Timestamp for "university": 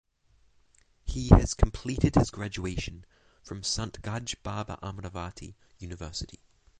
5.77-6.39